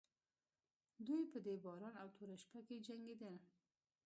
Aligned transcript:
دوی 1.07 1.23
په 1.31 1.37
دې 1.45 1.55
باران 1.63 1.93
او 2.01 2.07
توره 2.15 2.35
شپه 2.43 2.59
کې 2.67 2.83
جنګېدل. 2.85 3.35